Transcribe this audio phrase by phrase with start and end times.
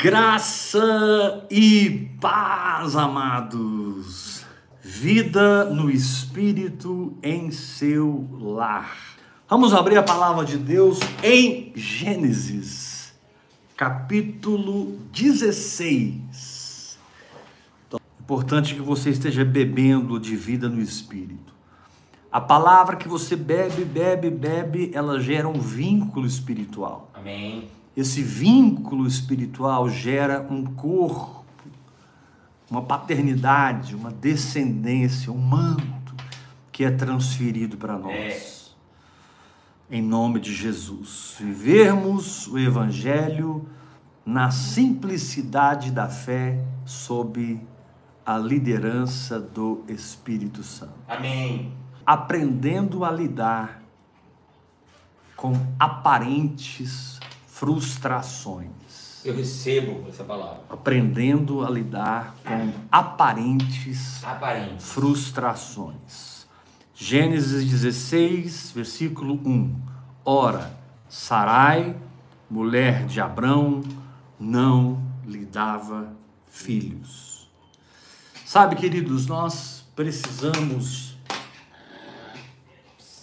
[0.00, 4.46] Graça e paz, amados.
[4.80, 8.96] Vida no Espírito em seu lar.
[9.48, 13.12] Vamos abrir a palavra de Deus em Gênesis,
[13.76, 16.96] capítulo 16.
[17.88, 21.52] Então, é importante que você esteja bebendo de vida no Espírito.
[22.30, 27.10] A palavra que você bebe, bebe, bebe, ela gera um vínculo espiritual.
[27.12, 27.77] Amém.
[27.98, 31.44] Esse vínculo espiritual gera um corpo,
[32.70, 36.14] uma paternidade, uma descendência, um manto
[36.70, 38.72] que é transferido para nós.
[39.90, 39.96] É.
[39.96, 41.34] Em nome de Jesus.
[41.40, 43.68] Vivermos o Evangelho
[44.24, 47.60] na simplicidade da fé, sob
[48.24, 50.94] a liderança do Espírito Santo.
[51.08, 51.72] Amém.
[52.06, 53.82] Aprendendo a lidar
[55.34, 57.17] com aparentes
[57.58, 59.20] frustrações.
[59.24, 60.60] Eu recebo essa palavra.
[60.70, 64.86] Aprendendo a lidar com aparentes, aparentes.
[64.86, 66.46] frustrações.
[66.94, 69.74] Gênesis 16, versículo 1.
[70.24, 70.72] Ora,
[71.08, 71.96] Sarai,
[72.48, 73.82] mulher de Abrão,
[74.38, 76.12] não lhe dava
[76.46, 77.50] filhos.
[78.46, 81.18] Sabe, queridos, nós precisamos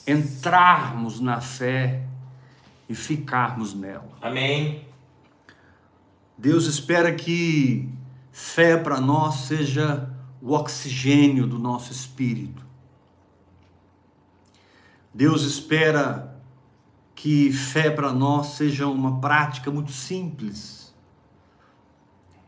[0.06, 2.04] entrarmos na fé
[2.88, 4.18] e ficarmos nela.
[4.22, 4.86] Amém.
[6.38, 7.90] Deus espera que
[8.32, 10.10] fé para nós seja
[10.42, 12.64] o oxigênio do nosso espírito.
[15.14, 16.36] Deus espera
[17.16, 20.94] que fé para nós seja uma prática muito simples,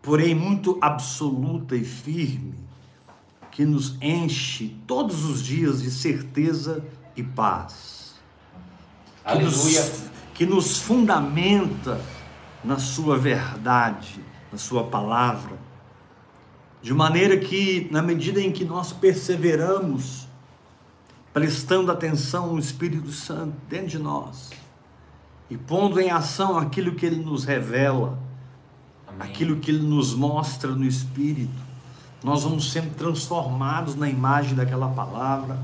[0.01, 2.55] porém muito absoluta e firme,
[3.49, 6.85] que nos enche todos os dias de certeza
[7.15, 8.15] e paz.
[9.23, 9.49] Aleluia.
[9.49, 11.99] Que nos que nos fundamenta
[12.63, 15.57] na sua verdade, na sua palavra,
[16.79, 20.27] de maneira que, na medida em que nós perseveramos,
[21.33, 24.51] prestando atenção no Espírito Santo dentro de nós
[25.49, 28.19] e pondo em ação aquilo que ele nos revela,
[29.07, 29.27] Amém.
[29.27, 31.65] aquilo que ele nos mostra no Espírito,
[32.23, 35.57] nós vamos sendo transformados na imagem daquela palavra,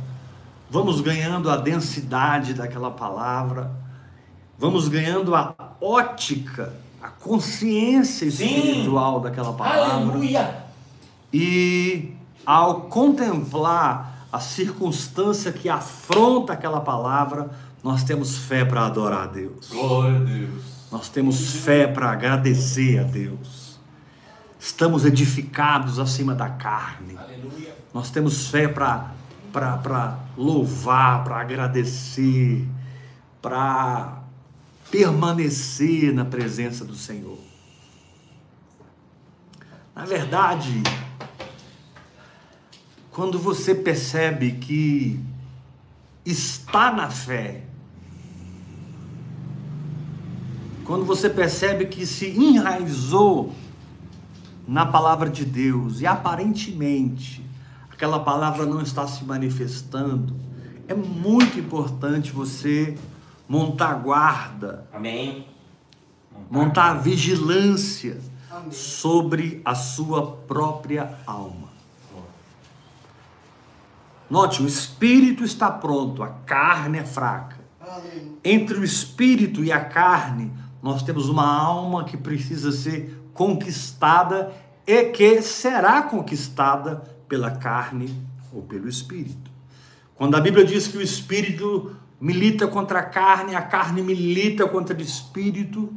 [0.67, 3.82] vamos ganhando a densidade daquela palavra
[4.57, 9.23] vamos ganhando a ótica, a consciência espiritual Sim.
[9.23, 9.93] daquela palavra.
[9.93, 10.63] Aleluia.
[11.31, 12.13] E
[12.45, 17.51] ao contemplar a circunstância que afronta aquela palavra,
[17.83, 19.69] nós temos fé para adorar a Deus.
[19.69, 20.63] Glória a Deus.
[20.91, 23.79] Nós temos fé para agradecer a Deus.
[24.59, 27.17] Estamos edificados acima da carne.
[27.17, 27.75] Aleluia.
[27.93, 29.11] Nós temos fé para
[29.53, 32.67] para louvar, para agradecer,
[33.39, 34.22] para
[34.93, 37.39] permanecer na presença do Senhor.
[39.95, 40.83] Na verdade,
[43.09, 45.19] quando você percebe que
[46.23, 47.63] está na fé,
[50.85, 53.51] quando você percebe que se enraizou
[54.67, 57.43] na palavra de Deus e aparentemente
[57.89, 60.35] aquela palavra não está se manifestando,
[60.87, 62.95] é muito importante você
[63.53, 64.87] montar guarda.
[64.91, 65.47] Amém.
[66.49, 68.19] Montar, vigilância
[68.49, 68.71] Amém.
[68.71, 71.71] sobre a sua própria alma.
[74.27, 77.59] Note, o espírito está pronto, a carne é fraca.
[77.79, 78.39] Amém.
[78.43, 84.51] Entre o espírito e a carne, nós temos uma alma que precisa ser conquistada
[84.87, 88.19] e que será conquistada pela carne
[88.51, 89.51] ou pelo espírito.
[90.15, 94.97] Quando a Bíblia diz que o espírito milita contra a carne, a carne milita contra
[94.97, 95.93] o espírito.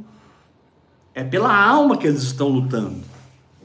[1.15, 3.01] É pela alma que eles estão lutando.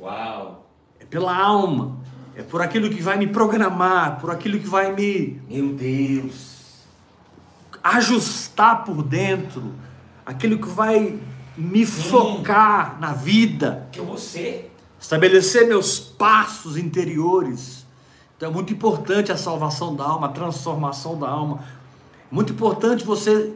[0.00, 0.64] Uau!
[1.00, 1.96] É pela alma.
[2.36, 5.42] É por aquilo que vai me programar, por aquilo que vai me.
[5.50, 6.84] Meu Deus!
[7.82, 9.74] Ajustar por dentro,
[10.24, 11.18] aquilo que vai
[11.56, 12.02] me Sim.
[12.10, 13.88] focar na vida.
[13.90, 14.72] Que eu vou ser.
[15.00, 17.84] Estabelecer meus passos interiores.
[18.36, 21.58] Então é muito importante a salvação da alma, a transformação da alma,
[22.32, 23.52] muito importante você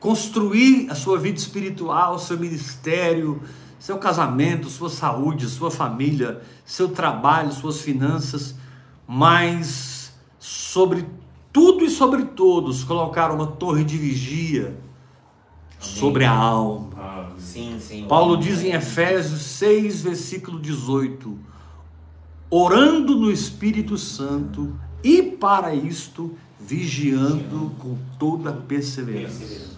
[0.00, 3.40] construir a sua vida espiritual, seu ministério,
[3.78, 8.56] seu casamento, sua saúde, sua família, seu trabalho, suas finanças,
[9.06, 11.06] mas sobre
[11.52, 14.76] tudo e sobre todos colocar uma torre de vigia Amém.
[15.78, 16.90] sobre a alma.
[16.96, 18.06] Ah, sim, sim.
[18.08, 21.38] Paulo diz em Efésios 6, versículo 18:
[22.50, 24.74] orando no Espírito Santo
[25.04, 29.76] e para isto vigiando com toda perseverança.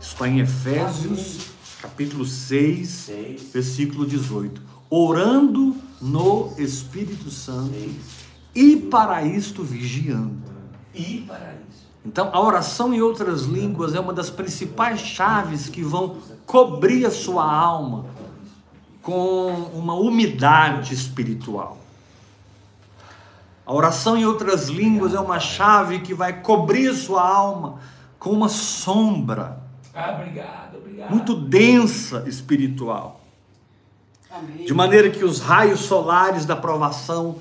[0.00, 1.48] Está em Efésios
[1.80, 3.42] capítulo 6, Seis.
[3.52, 4.60] versículo 18.
[4.90, 7.74] Orando no Espírito Santo
[8.54, 10.36] e para isto vigiando.
[10.94, 11.86] E para isso.
[12.04, 16.16] Então, a oração em outras línguas é uma das principais chaves que vão
[16.46, 18.06] cobrir a sua alma
[19.02, 21.77] com uma umidade espiritual.
[23.68, 27.78] A oração em outras línguas é uma chave que vai cobrir sua alma
[28.18, 29.60] com uma sombra
[29.94, 31.10] Ah, obrigado, obrigado.
[31.10, 33.20] muito densa espiritual.
[34.30, 34.64] Amém.
[34.64, 37.36] De maneira que os raios solares da provação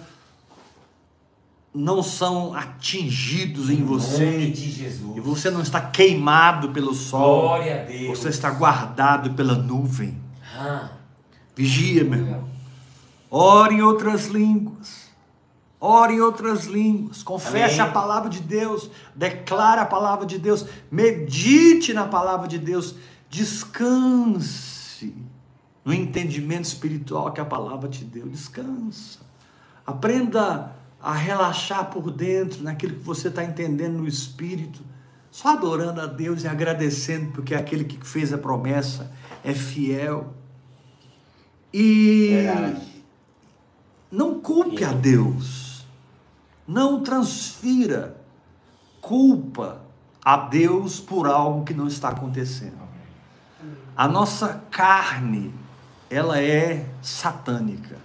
[1.73, 5.15] não são atingidos em Em nome você de Jesus.
[5.15, 8.19] e você não está queimado pelo sol, Glória a Deus.
[8.19, 10.19] você está guardado pela nuvem.
[10.57, 10.89] Ah,
[11.55, 12.43] Vigia, meu irmão.
[13.31, 15.06] Ore em outras línguas.
[15.79, 17.21] Ore em outras línguas.
[17.21, 17.91] Confesse Amém.
[17.91, 18.89] a palavra de Deus.
[19.15, 20.65] Declare a palavra de Deus.
[20.89, 22.95] Medite na palavra de Deus.
[23.29, 25.15] Descanse
[25.85, 28.27] no entendimento espiritual que a palavra te deu.
[28.27, 29.19] Descansa.
[29.85, 34.81] Aprenda a relaxar por dentro naquilo que você está entendendo no espírito.
[35.29, 39.11] Só adorando a Deus e agradecendo, porque aquele que fez a promessa
[39.43, 40.33] é fiel.
[41.71, 43.03] E verdade.
[44.11, 45.66] não culpe a Deus.
[46.67, 48.19] Não transfira
[49.01, 49.81] culpa
[50.23, 52.87] a Deus por algo que não está acontecendo.
[53.95, 55.53] A nossa carne,
[56.09, 57.97] ela é satânica.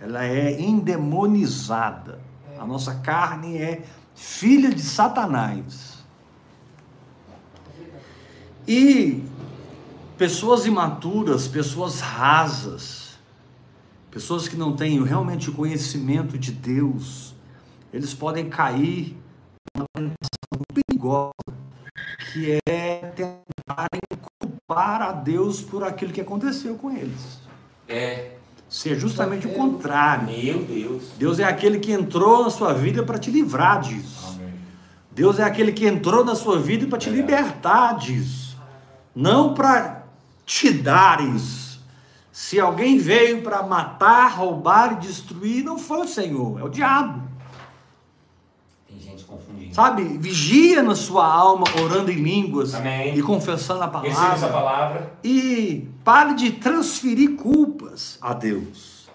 [0.00, 2.18] Ela é endemonizada.
[2.58, 5.98] A nossa carne é filha de Satanás.
[8.66, 9.22] E
[10.16, 13.18] pessoas imaturas, pessoas rasas,
[14.10, 17.29] pessoas que não têm realmente o conhecimento de Deus,
[17.92, 19.16] eles podem cair
[19.76, 21.32] numa tentação perigosa,
[22.32, 24.00] que é tentarem
[24.38, 27.40] culpar a Deus por aquilo que aconteceu com eles.
[27.88, 28.32] É.
[28.68, 30.26] Ser justamente o contrário.
[30.26, 31.10] Meu Deus.
[31.18, 34.40] Deus é aquele que entrou na sua vida para te livrar disso.
[35.10, 38.56] Deus é aquele que entrou na sua vida para te libertar disso.
[39.14, 40.04] Não para
[40.46, 41.80] te dar isso.
[42.30, 47.29] Se alguém veio para matar, roubar e destruir, não foi o Senhor, é o diabo.
[49.72, 50.02] Sabe?
[50.18, 53.16] Vigia na sua alma, orando em línguas Amém.
[53.16, 54.48] e confessando a palavra.
[54.48, 55.12] palavra.
[55.22, 59.08] E pare de transferir culpas a Deus.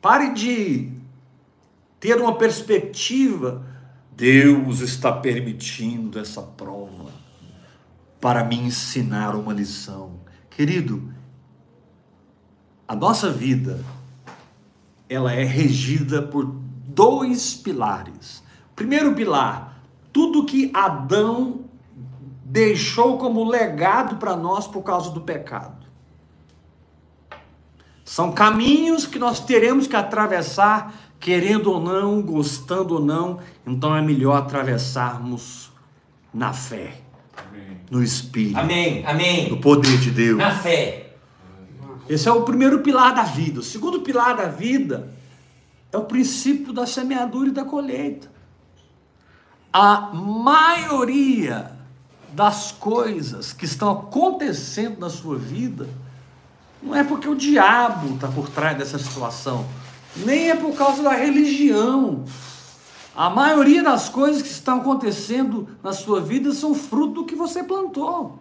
[0.00, 0.92] Pare de
[1.98, 3.66] ter uma perspectiva.
[4.12, 7.10] Deus está permitindo essa prova
[8.20, 10.20] para me ensinar uma lição.
[10.50, 11.12] Querido,
[12.86, 13.82] a nossa vida
[15.08, 18.42] ela é regida por dois pilares.
[18.80, 19.78] Primeiro pilar,
[20.10, 21.66] tudo que Adão
[22.42, 25.86] deixou como legado para nós por causa do pecado.
[28.02, 34.00] São caminhos que nós teremos que atravessar, querendo ou não, gostando ou não, então é
[34.00, 35.70] melhor atravessarmos
[36.32, 37.02] na fé,
[37.90, 39.02] no Espírito, Amém.
[39.02, 39.60] no Amém.
[39.60, 40.38] poder de Deus.
[40.38, 41.16] Na fé.
[42.08, 43.60] Esse é o primeiro pilar da vida.
[43.60, 45.12] O segundo pilar da vida
[45.92, 48.39] é o princípio da semeadura e da colheita.
[49.72, 51.70] A maioria
[52.32, 55.88] das coisas que estão acontecendo na sua vida
[56.82, 59.66] não é porque o diabo está por trás dessa situação,
[60.16, 62.24] nem é por causa da religião.
[63.14, 67.62] A maioria das coisas que estão acontecendo na sua vida são fruto do que você
[67.62, 68.38] plantou.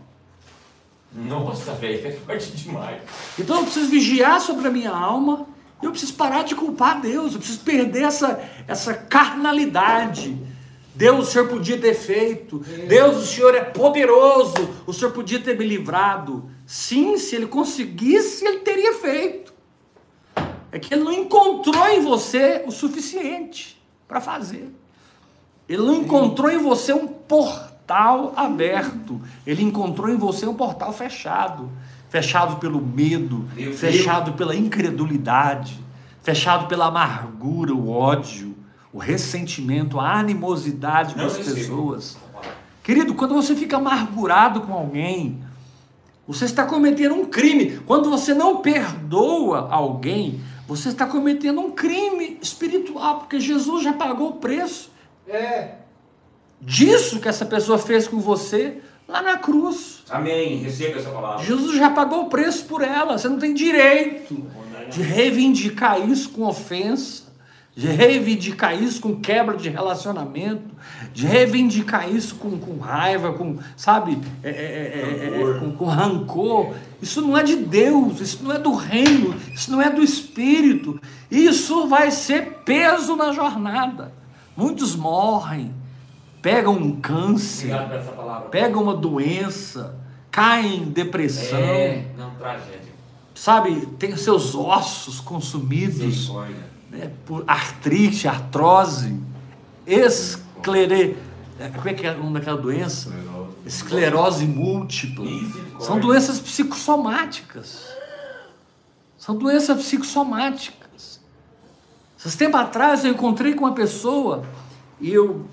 [1.12, 3.01] Nossa, velho, é forte demais.
[3.38, 5.48] Então eu preciso vigiar sobre a minha alma,
[5.82, 10.38] eu preciso parar de culpar Deus, eu preciso perder essa, essa carnalidade.
[11.00, 15.58] Deus, o Senhor podia ter feito, Deus, o Senhor é poderoso, o Senhor podia ter
[15.58, 16.51] me livrado.
[16.65, 19.53] Sim, se Ele conseguisse, Ele teria feito.
[20.70, 24.75] É que Ele não encontrou em você o suficiente para fazer.
[25.70, 29.22] Ele não encontrou em você um portal aberto.
[29.48, 31.70] Ele encontrou em você um portal fechado.
[32.10, 35.79] Fechado pelo medo, fechado pela incredulidade,
[36.22, 38.49] fechado pela amargura, o ódio,
[38.91, 42.17] o ressentimento, a animosidade com as pessoas.
[42.84, 45.39] Querido, quando você fica amargurado com alguém,
[46.27, 47.79] você está cometendo um crime.
[47.86, 54.29] Quando você não perdoa alguém, você está cometendo um crime espiritual, porque Jesus já pagou
[54.29, 54.91] o preço
[55.27, 55.75] É.
[56.62, 60.03] disso que essa pessoa fez com você lá na cruz.
[60.10, 60.58] Amém.
[60.58, 61.46] Receba essa palavra.
[61.46, 63.17] Jesus já pagou o preço por ela.
[63.17, 64.46] Você não tem direito
[64.89, 67.24] de reivindicar isso com ofensa,
[67.79, 70.75] de reivindicar isso com quebra de relacionamento,
[71.13, 75.86] de reivindicar isso com, com raiva, com, sabe, é, é, é, é, é com, com
[75.86, 76.74] rancor.
[77.01, 81.00] Isso não é de Deus, isso não é do reino, isso não é do Espírito.
[81.31, 84.12] Isso vai ser peso na jornada.
[84.57, 85.74] Muitos morrem,
[86.41, 87.71] pegam um câncer,
[88.51, 89.95] pegam uma doença,
[90.29, 91.57] caem em depressão.
[91.57, 92.89] É, não, tragédia.
[93.33, 96.69] Sabe, tem seus ossos consumidos Misericórdia.
[96.89, 99.19] Né, por artrite, artrose,
[99.86, 101.17] esclere...
[101.60, 103.12] é, Como é que é o nome daquela doença?
[103.65, 105.25] Esclerose múltipla.
[105.79, 107.88] São doenças psicossomáticas.
[109.17, 111.19] São doenças psicossomáticas.
[112.17, 114.43] Esses tempos atrás eu encontrei com uma pessoa
[115.00, 115.46] e eu,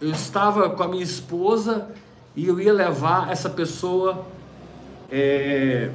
[0.00, 1.88] eu estava com a minha esposa
[2.34, 4.26] e eu ia levar essa pessoa
[5.10, 5.90] é,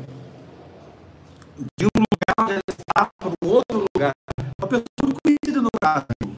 [1.77, 4.13] de um lugar onde ela estava para um outro lugar.
[4.61, 4.85] Uma pessoa
[5.23, 6.35] conhecida no Brasil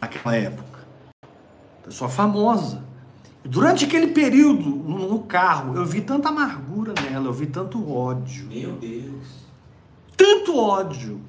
[0.00, 0.78] naquela época.
[1.82, 2.84] Pessoa famosa.
[3.44, 8.72] Durante aquele período, no, carro, eu vi tanta amargura nela, eu vi tanto ódio Meu
[8.72, 9.26] Deus.
[10.16, 11.20] tanto ódio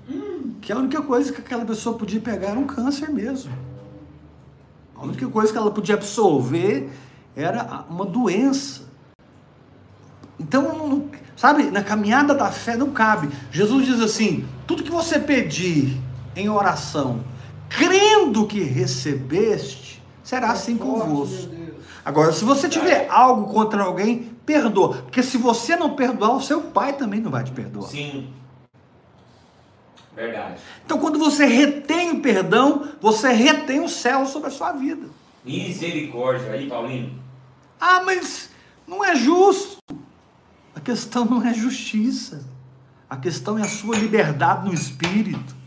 [0.62, 3.52] que a única coisa que aquela pessoa podia pegar era um câncer mesmo.
[4.96, 6.92] A única coisa que ela podia absorver
[7.36, 8.84] era uma doença.
[10.40, 13.30] Então, não- sabe, na caminhada da fé não cabe.
[13.52, 15.98] Jesus diz assim: tudo que você pedir
[16.36, 17.24] em oração,
[17.70, 21.52] crendo que recebeste, será assim Forte, convosco.
[22.04, 24.98] Agora, se você tiver algo contra alguém, perdoa.
[25.04, 27.90] Porque se você não perdoar, o seu pai também não vai te perdoar.
[27.90, 28.34] Sim.
[30.16, 30.60] Verdade.
[30.84, 35.08] Então, quando você retém o perdão, você retém o céu sobre a sua vida.
[35.46, 36.52] Misericórdia.
[36.52, 37.20] Aí, Paulinho.
[37.80, 38.50] Ah, mas
[38.88, 39.78] não é justo.
[40.76, 42.46] A questão não é justiça.
[43.10, 45.61] A questão é a sua liberdade no espírito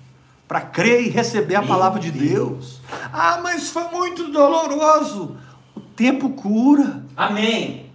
[0.47, 2.81] para crer e receber a palavra de Deus.
[3.13, 5.37] Ah, mas foi muito doloroso.
[5.75, 7.03] O tempo cura.
[7.17, 7.91] Amém.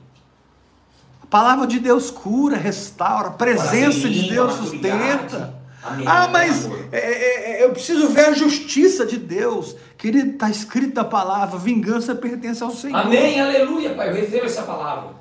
[1.23, 3.27] A palavra de Deus cura, restaura.
[3.27, 5.59] A presença Coração de Deus sustenta.
[5.81, 6.05] Amém.
[6.07, 9.75] Ah, mas é, é, é, eu preciso ver a justiça de Deus.
[9.97, 12.97] Querido, está escrito na palavra: vingança pertence ao Senhor.
[12.97, 14.09] Amém, aleluia, Pai.
[14.09, 15.11] Eu recebo essa palavra.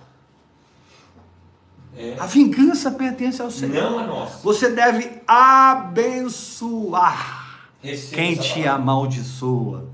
[1.99, 2.15] É.
[2.19, 3.91] A vingança pertence ao Senhor.
[3.91, 4.41] Não a nós.
[4.43, 6.79] Você deve abençoar
[8.13, 9.89] quem te amaldiçoa.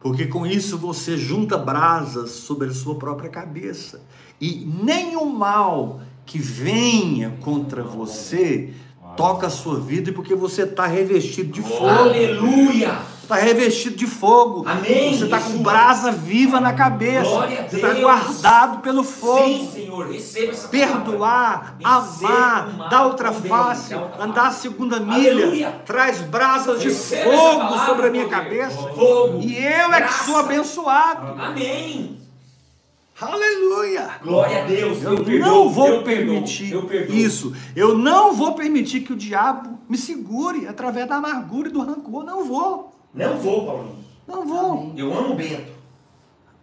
[0.00, 4.02] Porque com isso você junta brasas sobre a sua própria cabeça.
[4.40, 8.74] E nenhum mal que venha contra você
[9.16, 11.86] toca a sua vida porque você está revestido de fogo.
[11.86, 12.98] Aleluia.
[13.26, 14.64] Está revestido de fogo.
[14.66, 17.28] Amém, Você está com brasa viva na cabeça.
[17.68, 19.44] Você está guardado pelo fogo.
[19.44, 20.08] Sim, Senhor.
[20.10, 20.68] Receba essa.
[20.68, 25.46] Perdoar, o amar, dar outra face, andar a segunda Aleluia.
[25.50, 28.76] milha, traz brasas de Receba fogo palavra, sobre a minha cabeça.
[28.76, 29.40] Fogo.
[29.42, 31.40] E eu é que sou abençoado.
[31.42, 32.20] Amém.
[33.20, 34.10] Aleluia.
[34.22, 35.02] Glória a Deus.
[35.02, 37.16] Eu perdoo, não vou eu perdoo, permitir eu perdoo.
[37.16, 37.52] isso.
[37.74, 42.24] Eu não vou permitir que o diabo me segure através da amargura e do rancor.
[42.24, 42.95] Não vou.
[43.16, 43.96] Não vou, Paulinho.
[44.28, 44.92] Não vou.
[44.96, 45.74] Eu amo o Bento.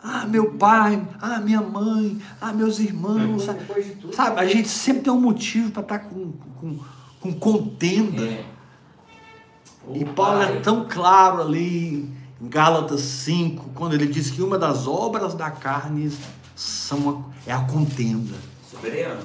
[0.05, 3.43] Ah, meu pai, ah, minha mãe, ah, meus irmãos.
[3.43, 4.13] Sabe, de tudo.
[4.13, 6.79] sabe, a gente sempre tem um motivo para estar com, com,
[7.21, 8.21] com contenda.
[8.21, 8.45] É.
[9.93, 10.57] E Paulo Pai.
[10.57, 12.09] é tão claro ali
[12.41, 16.11] em Gálatas 5, quando ele diz que uma das obras da carne
[16.53, 18.35] são a, é a contenda.
[18.69, 19.23] Soberano.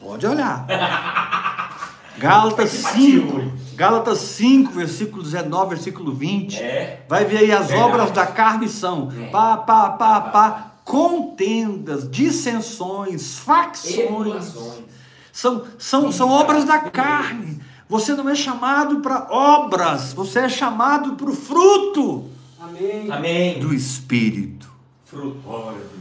[0.00, 0.66] Pode olhar.
[2.18, 6.56] Gálatas 5, Gálatas 5, versículo 19, versículo 20.
[6.58, 7.06] É.
[7.08, 7.88] Vai ver aí as Verdade.
[7.92, 9.26] obras da carne são É.
[9.30, 13.96] pá, pá, pá, pá, contendas, dissensões, facções.
[13.98, 14.84] Emulações.
[15.32, 17.60] São, são, são obras da carne.
[17.88, 22.28] Você não é chamado para obras, você é chamado para o fruto
[22.60, 23.10] Amém.
[23.10, 23.60] Amém.
[23.60, 24.68] do Espírito.
[25.06, 25.38] Fruto.
[25.44, 25.92] Glória a Deus.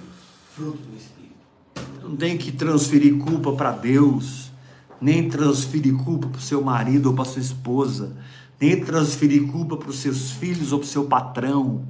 [0.56, 2.08] Fruto do Espírito.
[2.10, 4.47] Não tem que transferir culpa para Deus,
[5.02, 8.16] nem transferir culpa para o seu marido ou para sua esposa,
[8.60, 11.88] nem transferir culpa para os seus filhos ou para o seu patrão.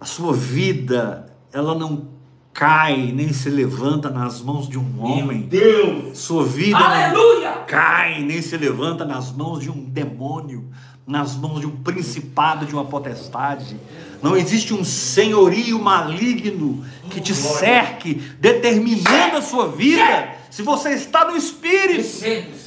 [0.00, 2.08] A sua vida, ela não
[2.52, 5.42] cai nem se levanta nas mãos de um Meu homem.
[5.42, 6.16] Deus.
[6.16, 7.52] Sua vida não Aleluia.
[7.66, 10.64] cai nem se levanta nas mãos de um demônio,
[11.06, 13.78] nas mãos de um principado, de uma potestade.
[14.22, 20.34] Não existe um senhorio maligno que te cerque, determinando a sua vida.
[20.50, 22.02] Se você está no Espírito,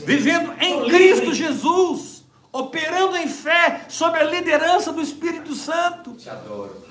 [0.06, 1.34] vivendo em Cristo.
[1.34, 6.14] Jesus, operando em fé sob a liderança do Espírito Santo.
[6.14, 6.89] Te adoro.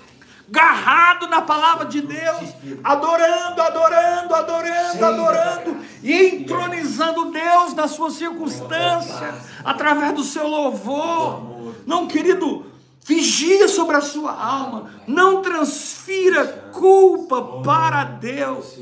[0.50, 5.76] Garrado na palavra de Deus, adorando, adorando, adorando, adorando.
[6.02, 11.75] E entronizando Deus na sua circunstância, através do seu louvor.
[11.87, 12.67] Não, querido,
[13.05, 18.76] vigia sobre a sua alma, não transfira culpa para Deus.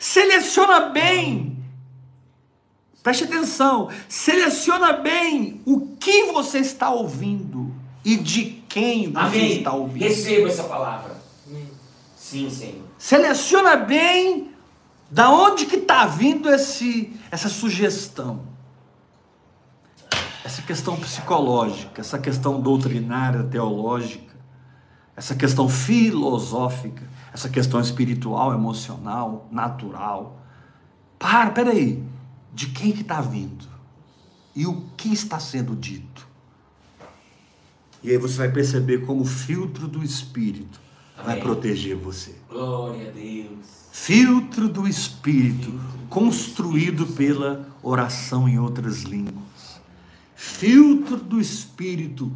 [0.00, 1.54] Seleciona bem.
[3.02, 7.70] Preste atenção, seleciona bem o que você está ouvindo
[8.02, 9.58] e de quem você Amém.
[9.58, 10.02] está ouvindo.
[10.02, 11.16] Receba essa palavra.
[12.16, 12.82] Sim, Senhor.
[12.98, 14.50] Seleciona bem
[15.08, 18.42] da onde que está vindo esse, essa sugestão.
[20.44, 24.34] Essa questão psicológica, essa questão doutrinária, teológica,
[25.16, 30.40] essa questão filosófica, essa questão espiritual, emocional, natural.
[31.16, 32.02] Para, peraí.
[32.52, 33.66] De quem que está vindo?
[34.54, 36.33] E o que está sendo dito?
[38.04, 40.78] E aí você vai perceber como o filtro do Espírito
[41.16, 41.42] vai Amém.
[41.42, 42.34] proteger você.
[42.50, 43.66] Glória a Deus.
[43.90, 45.72] Filtro do Espírito,
[46.10, 49.80] construído pela oração em outras línguas.
[50.36, 52.30] Filtro do Espírito,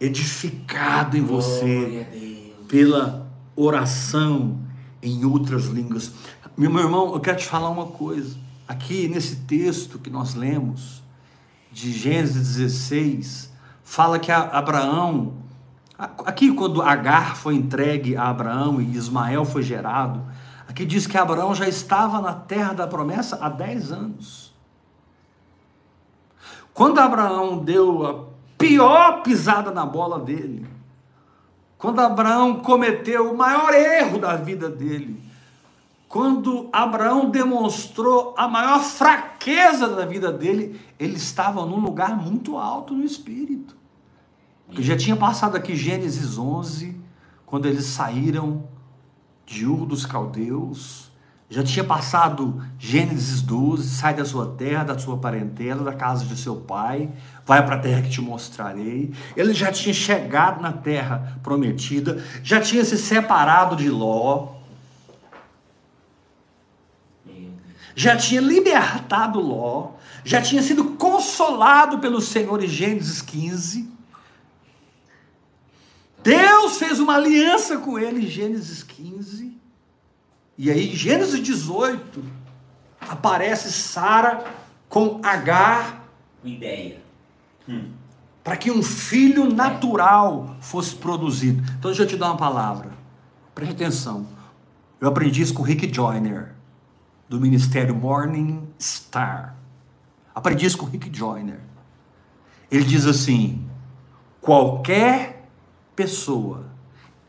[0.00, 2.06] edificado em você
[2.66, 4.58] pela oração
[5.02, 6.12] em outras línguas.
[6.56, 8.36] Meu meu irmão, eu quero te falar uma coisa.
[8.66, 11.02] Aqui nesse texto que nós lemos,
[11.70, 13.53] de Gênesis 16,
[13.84, 15.34] fala que Abraão,
[15.96, 20.22] aqui quando Agar foi entregue a Abraão e Ismael foi gerado,
[20.66, 24.54] aqui diz que Abraão já estava na terra da promessa há 10 anos.
[26.72, 28.24] Quando Abraão deu a
[28.58, 30.66] pior pisada na bola dele,
[31.78, 35.22] quando Abraão cometeu o maior erro da vida dele,
[36.14, 42.94] quando Abraão demonstrou a maior fraqueza da vida dele, ele estava num lugar muito alto
[42.94, 43.76] no espírito.
[44.78, 46.96] Já tinha passado aqui Gênesis 11,
[47.44, 48.62] quando eles saíram
[49.44, 51.10] de Ur dos Caldeus.
[51.50, 56.36] Já tinha passado Gênesis 12, sai da sua terra, da sua parentela, da casa de
[56.36, 57.10] seu pai,
[57.44, 59.12] vai para a terra que te mostrarei.
[59.36, 64.54] Ele já tinha chegado na terra prometida, já tinha se separado de Ló,
[67.26, 67.83] Meu Deus.
[67.94, 69.92] Já tinha libertado Ló,
[70.24, 73.92] já tinha sido consolado pelo Senhor em Gênesis 15.
[76.22, 79.54] Deus fez uma aliança com ele em Gênesis 15.
[80.56, 82.24] E aí, em Gênesis 18,
[83.00, 84.44] aparece Sara
[84.88, 86.06] com Agar
[86.40, 87.02] Com ideia.
[88.42, 91.62] para que um filho natural fosse produzido.
[91.78, 92.92] Então, deixa eu te dar uma palavra.
[93.54, 94.26] Preste atenção.
[95.00, 96.54] Eu aprendi isso com o Rick Joyner,
[97.28, 99.56] do ministério Morning Star.
[100.34, 101.60] Aprendi isso com Rick Joyner.
[102.70, 103.66] Ele diz assim:
[104.40, 105.48] qualquer
[105.94, 106.66] pessoa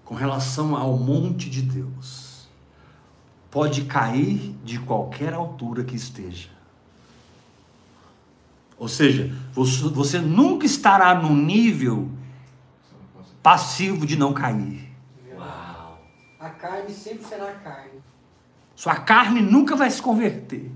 [0.03, 2.47] com relação ao monte de Deus
[3.49, 6.49] pode cair de qualquer altura que esteja.
[8.77, 12.11] Ou seja, você, nunca estará no nível
[13.41, 14.91] passivo de não cair.
[15.33, 15.99] Uau.
[16.39, 18.01] A carne sempre será carne.
[18.75, 20.71] Sua carne nunca vai se converter.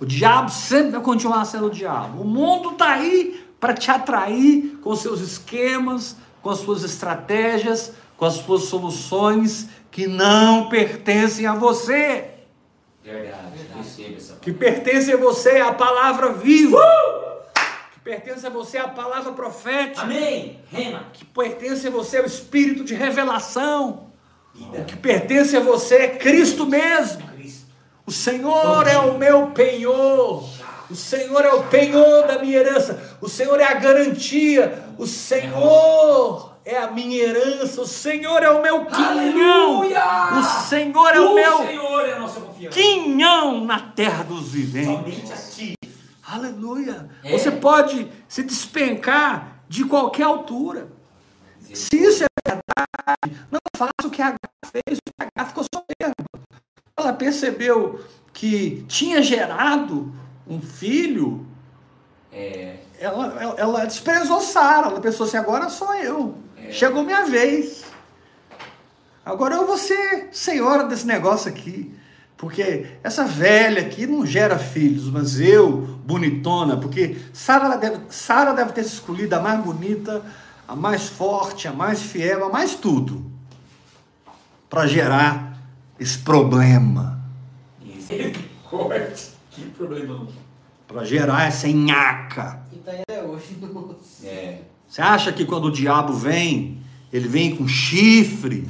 [0.00, 2.22] O diabo sempre vai continuar sendo o diabo.
[2.22, 8.24] O mundo está aí para te atrair com seus esquemas, com as suas estratégias, com
[8.24, 12.30] as suas soluções que não pertencem a você.
[13.02, 13.44] Verdade.
[14.40, 16.82] Que pertence a você a palavra viva.
[17.92, 20.02] Que pertence a você a palavra profética.
[20.02, 20.60] Amém.
[20.70, 21.06] Rema.
[21.12, 24.10] Que pertence a você o espírito de revelação.
[24.54, 24.84] Vida.
[24.84, 27.22] Que pertence a você é Cristo mesmo.
[28.06, 30.44] O Senhor é o meu penhor.
[30.90, 33.16] O Senhor é o penhor da minha herança.
[33.20, 34.84] O Senhor é a garantia.
[34.98, 37.80] O Senhor é a minha herança.
[37.80, 39.82] O Senhor é o meu quinhão.
[39.82, 40.04] Aleluia!
[40.38, 42.78] O Senhor é o meu Senhor é a nossa confiança.
[42.78, 45.28] quinhão na terra dos viventes.
[45.28, 45.74] Somente.
[46.26, 47.08] Aleluia.
[47.22, 47.32] É.
[47.32, 50.88] Você pode se despencar de qualquer altura.
[51.72, 54.36] Se isso é verdade, não faça o que a H
[54.66, 56.14] fez, o que a H ficou soberba.
[56.96, 58.00] Ela percebeu
[58.32, 60.12] que tinha gerado
[60.46, 61.46] um filho,
[62.32, 62.76] É.
[62.98, 64.88] ela, ela, ela desprezou Sara.
[64.88, 66.36] Ela pensou assim: agora sou eu.
[66.70, 67.84] Chegou minha vez.
[69.24, 71.94] Agora eu vou ser senhora desse negócio aqui.
[72.36, 77.98] Porque essa velha aqui não gera filhos, mas eu, bonitona, porque Sara deve,
[78.56, 80.20] deve ter escolhido a mais bonita,
[80.66, 83.30] a mais forte, a mais fiel, a mais tudo,
[84.68, 85.58] para gerar
[85.98, 87.22] esse problema.
[89.50, 90.26] Que problema.
[90.88, 92.62] para gerar essa nhaca.
[92.72, 93.58] E tá até hoje.
[94.24, 94.62] É.
[94.88, 96.80] Você acha que quando o diabo vem,
[97.12, 98.66] ele vem com chifre.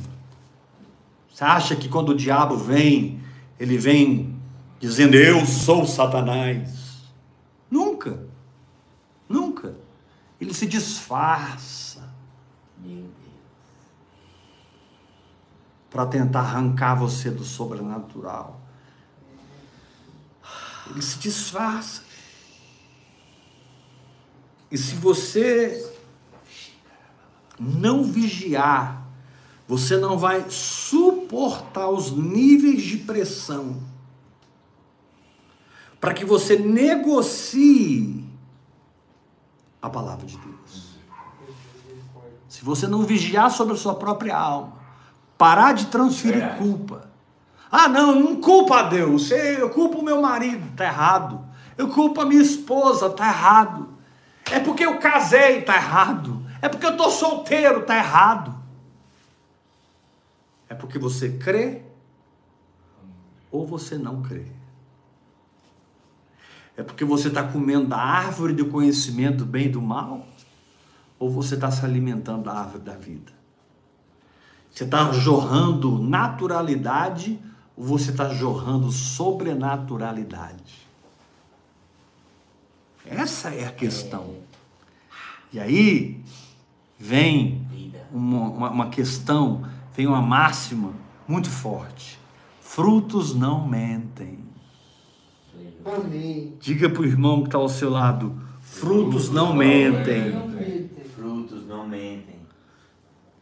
[1.32, 3.20] Você acha que quando o diabo vem,
[3.58, 4.34] ele vem
[4.80, 7.04] dizendo eu sou Satanás?
[7.70, 8.18] Nunca.
[9.28, 9.76] Nunca.
[10.40, 11.83] Ele se disfarça
[15.90, 18.60] Para tentar arrancar você do sobrenatural.
[20.90, 22.02] Ele se disfarça.
[24.70, 25.92] E se você
[27.58, 29.06] não vigiar,
[29.66, 33.80] você não vai suportar os níveis de pressão
[36.04, 38.28] para que você negocie
[39.80, 40.93] a palavra de Deus.
[42.64, 44.72] Se você não vigiar sobre a sua própria alma,
[45.36, 46.60] parar de transferir Verdade.
[46.60, 47.10] culpa.
[47.70, 49.30] Ah, não, não culpa a Deus.
[49.30, 51.44] Eu culpo o meu marido, tá errado.
[51.76, 53.90] Eu culpo a minha esposa, tá errado.
[54.50, 56.42] É porque eu casei, tá errado.
[56.62, 58.54] É porque eu tô solteiro, tá errado.
[60.66, 61.82] É porque você crê
[63.50, 64.46] ou você não crê.
[66.78, 70.26] É porque você está comendo da árvore do conhecimento do bem e do mal?
[71.24, 73.32] Ou você está se alimentando da árvore da vida?
[74.70, 77.40] Você está jorrando naturalidade
[77.74, 80.86] ou você está jorrando sobrenaturalidade?
[83.06, 84.34] Essa é a questão.
[85.50, 86.22] E aí
[86.98, 87.66] vem
[88.12, 90.92] uma, uma, uma questão, vem uma máxima
[91.26, 92.18] muito forte.
[92.60, 94.40] Frutos não mentem.
[95.86, 96.52] Amém.
[96.60, 100.30] Diga para o irmão que está ao seu lado: frutos não mentem.
[100.30, 101.04] Não mentem.
[101.14, 102.34] Frutos não mentem.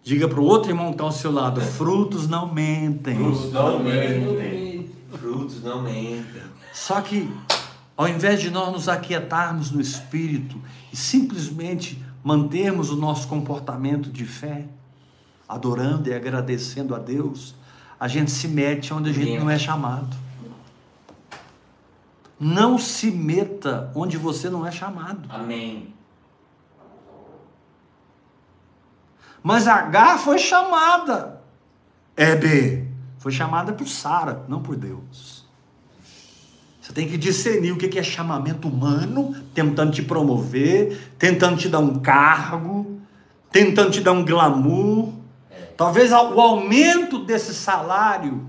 [0.05, 3.17] Diga para o outro irmão que está ao seu lado: frutos não mentem.
[3.17, 4.91] Frutos não mentem.
[5.13, 6.43] Frutos não mentem.
[6.73, 7.31] Só que,
[7.97, 10.61] ao invés de nós nos aquietarmos no espírito
[10.93, 14.67] e simplesmente mantermos o nosso comportamento de fé,
[15.49, 17.55] adorando e agradecendo a Deus,
[17.99, 20.17] a gente se mete onde a gente não é chamado.
[22.41, 25.29] Não se meta onde você não é chamado.
[25.29, 25.95] Amém.
[29.43, 31.41] Mas H foi chamada.
[32.17, 32.87] É B.
[33.19, 35.43] Foi chamada por Sara, não por Deus.
[36.81, 41.79] Você tem que discernir o que é chamamento humano, tentando te promover, tentando te dar
[41.79, 43.01] um cargo,
[43.51, 45.13] tentando te dar um glamour.
[45.77, 48.49] Talvez o aumento desse salário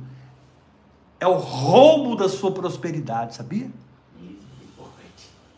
[1.19, 3.69] é o roubo da sua prosperidade, sabia?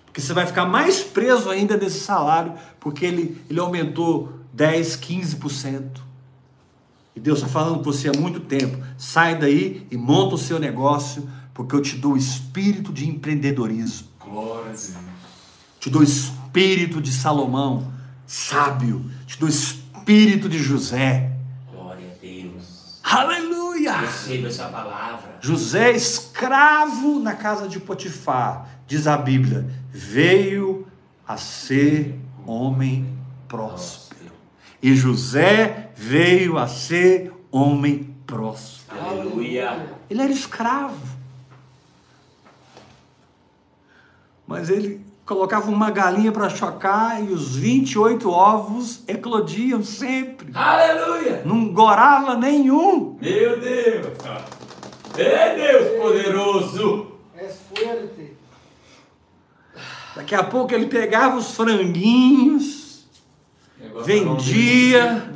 [0.06, 6.00] Porque você vai ficar mais preso ainda nesse salário, porque ele, ele aumentou 10, 15%.
[7.14, 8.82] E Deus está falando com você há muito tempo.
[8.98, 14.08] Sai daí e monta o seu negócio, porque eu te dou o espírito de empreendedorismo.
[14.20, 14.94] Glória a Deus.
[15.80, 17.92] Te dou o espírito de Salomão,
[18.26, 19.10] sábio.
[19.28, 21.32] Te dou o espírito de José.
[21.72, 23.00] Glória a Deus.
[23.04, 23.98] Aleluia!
[23.98, 25.38] Receba essa palavra.
[25.42, 30.88] José, escravo na casa de Potifar, diz a Bíblia, veio
[31.28, 33.08] a ser homem
[33.48, 34.05] próspero.
[34.82, 39.00] E José veio a ser homem próspero.
[39.00, 39.88] Aleluia.
[40.10, 41.16] Ele era escravo.
[44.48, 50.52] Mas ele colocava uma galinha para chocar e os 28 ovos eclodiam sempre.
[50.54, 51.42] Aleluia.
[51.44, 53.18] Não gorava nenhum.
[53.20, 54.08] Meu Deus.
[55.18, 57.08] É Deus poderoso.
[57.36, 58.36] És fuerte.
[60.16, 62.85] Daqui a pouco ele pegava os franguinhos,
[64.04, 65.30] Vendia.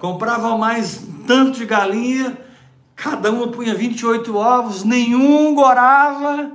[0.00, 2.36] Comprava mais tanto de galinha,
[2.94, 6.52] cada uma punha 28 ovos, nenhum gorava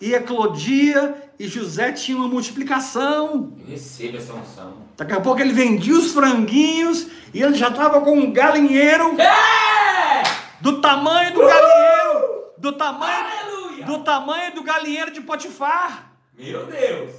[0.00, 3.52] e eclodia, e José tinha uma multiplicação.
[3.60, 4.74] Eu recebo essa unção.
[4.96, 10.22] Daqui a pouco ele vendia os franguinhos e ele já estava com um galinheiro É!
[10.60, 13.84] do tamanho do galinheiro, do tamanho, Aleluia.
[13.86, 16.12] do tamanho do galinheiro de Potifar.
[16.38, 17.10] Meu Deus.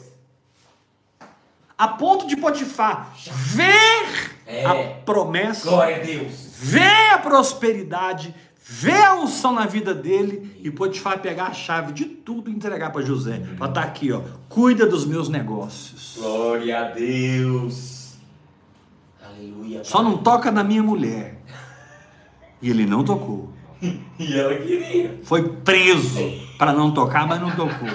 [1.84, 4.66] A ponto de Potifar ver É.
[4.66, 6.32] a promessa, Glória a Deus.
[6.60, 8.34] ver a prosperidade,
[8.66, 12.90] ver a unção na vida dele e Potifar pegar a chave de tudo e entregar
[12.94, 13.42] para José.
[13.58, 16.16] Para estar aqui, ó, cuida dos meus negócios.
[16.18, 18.14] Glória a Deus.
[19.22, 19.84] Aleluia.
[19.84, 21.36] Só não toca na minha mulher.
[22.62, 23.52] E ele não tocou.
[24.18, 25.20] E ela queria.
[25.26, 26.18] Foi preso
[26.58, 27.90] para não tocar, mas não tocou.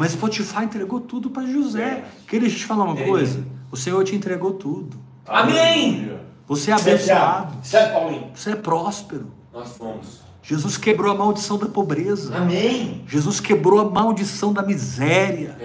[0.00, 2.02] Mas Potifar entregou tudo para José.
[2.26, 3.44] Queria te falar uma coisa?
[3.70, 4.96] O Senhor te entregou tudo.
[5.26, 6.10] Amém.
[6.48, 7.54] Você é abençoado.
[7.62, 8.30] Certo, Paulinho?
[8.34, 9.26] Você é próspero.
[9.52, 10.22] Nós fomos.
[10.42, 12.34] Jesus quebrou a maldição da pobreza.
[12.34, 13.04] Amém.
[13.06, 15.58] Jesus quebrou a maldição da miséria.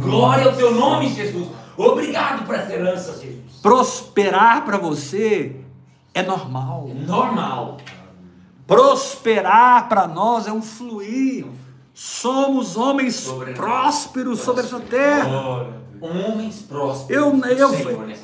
[0.00, 1.48] Glória ao teu nome, Jesus.
[1.76, 3.56] Obrigado por essa herança, Jesus.
[3.60, 5.56] Prosperar para você
[6.14, 6.88] é normal.
[6.88, 7.78] É normal.
[8.64, 11.46] Prosperar para nós é um fluir.
[11.98, 13.54] Somos homens Sobrenatural.
[13.80, 15.72] prósperos sobre essa terra.
[15.98, 17.10] Homens prósperos.
[17.10, 17.70] Eu, eu,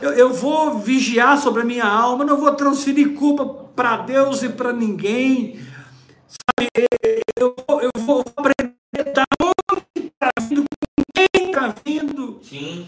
[0.02, 4.50] eu, eu vou vigiar sobre a minha alma, não vou transferir culpa para Deus e
[4.50, 5.58] para ninguém.
[6.28, 6.68] Sabe,
[7.35, 12.40] eu, vou- eu vou aprender da onde está vindo, com quem está vindo.
[12.42, 12.87] Sim.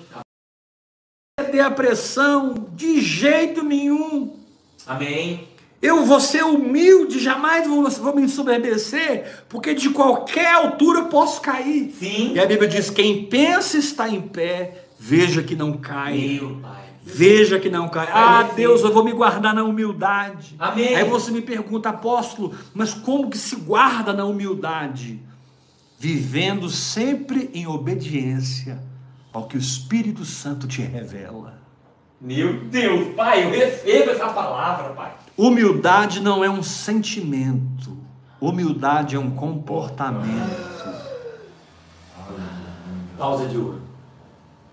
[1.51, 4.37] ter a pressão de jeito nenhum.
[4.87, 5.49] Amém.
[5.85, 11.42] Eu vou ser humilde, jamais vou, vou me ensoberbecer, porque de qualquer altura eu posso
[11.42, 11.94] cair.
[11.99, 12.33] Sim.
[12.35, 16.38] E a Bíblia diz: quem pensa está em pé, veja que não cai.
[16.40, 16.85] Meu Pai.
[17.05, 18.09] Veja que não cai.
[18.11, 18.44] Ah.
[18.57, 20.57] Deus, eu vou me guardar na humildade.
[20.59, 20.97] Amém.
[20.97, 25.20] Aí você me pergunta, apóstolo, mas como que se guarda na humildade?
[25.99, 28.83] Vivendo sempre em obediência
[29.35, 31.63] ao que o Espírito Santo te revela.
[32.20, 35.14] Meu Deus, Pai, eu recebo essa palavra, Pai.
[35.37, 37.96] Humildade não é um sentimento.
[38.40, 40.74] Humildade é um comportamento.
[43.18, 43.83] Pausa de ouro.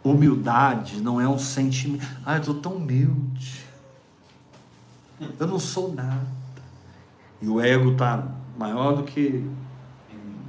[0.04, 2.06] Humildade não é um sentimento.
[2.26, 3.66] Ah, eu estou tão humilde.
[5.40, 6.26] Eu não sou nada.
[7.42, 8.28] E o ego está
[8.58, 9.48] maior do que.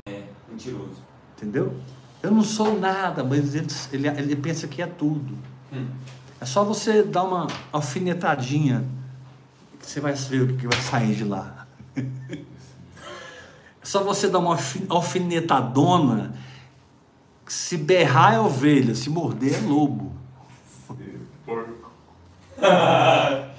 [0.08, 1.02] É, mentiroso.
[1.36, 1.74] Entendeu?
[2.22, 5.36] Eu não sou nada, mas ele, ele, ele pensa que é tudo.
[5.72, 5.86] Hum.
[6.42, 8.84] É só você dar uma alfinetadinha
[9.78, 11.68] que você vai ver o que vai sair de lá.
[13.80, 16.34] É só você dar uma alfi- alfinetadona.
[17.44, 20.12] que Se berrar é ovelha, se morder é lobo.
[21.44, 21.90] Porco.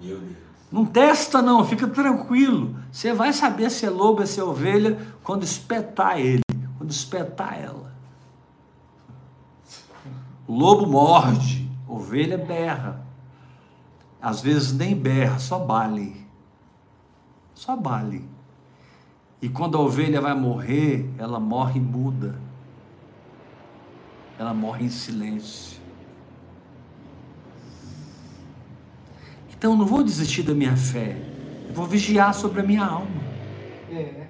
[0.00, 0.36] Meu Deus.
[0.72, 2.76] Não testa não, fica tranquilo.
[2.90, 6.40] Você vai saber se é lobo ou se é ovelha quando espetar ele,
[6.78, 7.92] quando espetar ela.
[10.46, 13.04] O lobo morde, ovelha berra.
[14.20, 16.24] Às vezes nem berra, só bale.
[17.54, 18.28] Só bale.
[19.40, 22.38] E quando a ovelha vai morrer, ela morre muda.
[24.38, 25.80] Ela morre em silêncio.
[29.56, 31.16] Então eu não vou desistir da minha fé.
[31.68, 33.22] Eu vou vigiar sobre a minha alma.
[33.90, 34.26] É.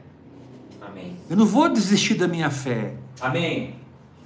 [0.80, 1.16] Amém.
[1.28, 2.94] Eu não vou desistir da minha fé.
[3.20, 3.74] Amém.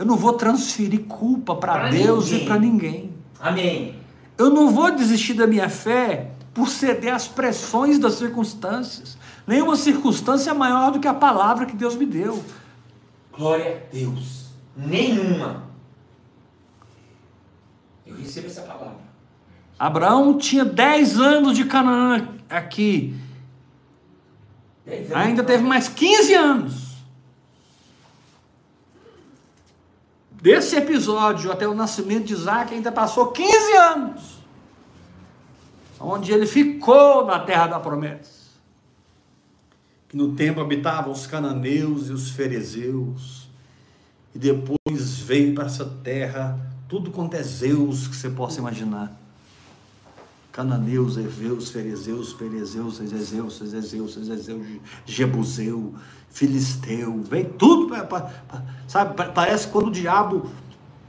[0.00, 2.42] Eu não vou transferir culpa para Deus ninguém.
[2.42, 3.12] e para ninguém.
[3.38, 3.98] Amém.
[4.38, 9.18] Eu não vou desistir da minha fé por ceder às pressões das circunstâncias.
[9.46, 12.42] Nenhuma circunstância é maior do que a palavra que Deus me deu.
[13.36, 14.46] Glória a Deus.
[14.74, 15.64] Nenhuma.
[18.06, 18.96] Eu recebo essa palavra.
[19.78, 23.14] Abraão tinha 10 anos de Canaã aqui.
[25.14, 26.89] Ainda teve mais 15 anos.
[30.40, 34.40] Desse episódio até o nascimento de Isaac, ainda passou 15 anos.
[35.98, 38.40] Onde ele ficou na terra da promessa.
[40.08, 43.48] Que no tempo habitavam os cananeus e os ferezeus.
[44.34, 49.16] E depois veio para essa terra tudo quanto é Zeus que você possa imaginar.
[50.52, 54.66] Cananeus, Eveus, Ferezeus, Perezeus, Ezezeus, Ezezeus, Ezezeus,
[55.06, 55.94] Jebuseu,
[56.28, 58.30] Filisteu, vem tudo, pra- pra-
[58.88, 59.14] sabe?
[59.14, 60.50] pa- Parece quando o diabo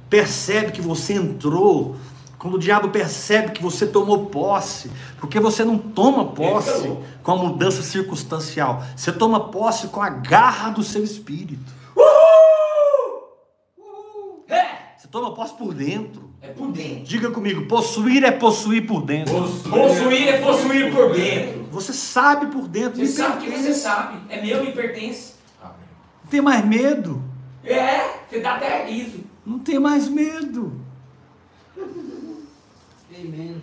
[0.10, 1.96] percebe que você entrou,
[2.38, 6.92] quando o diabo percebe que você tomou posse, porque você não toma posse
[7.24, 11.72] com a mudança circunstancial, você toma posse com a garra do seu espírito,
[14.48, 14.98] É.
[14.98, 16.32] você toma posse por dentro.
[16.42, 17.04] É por dentro.
[17.04, 19.34] Diga comigo, possuir é possuir por dentro.
[19.34, 21.66] Possuir é possuir por dentro.
[21.72, 24.20] Você sabe por dentro, Você sabe que você sabe.
[24.30, 25.34] É meu, me pertence.
[25.62, 25.76] Amém.
[26.24, 27.22] Não tem mais medo.
[27.64, 29.20] É, você dá até riso.
[29.46, 30.82] Não tem mais medo.
[31.78, 33.62] Amém.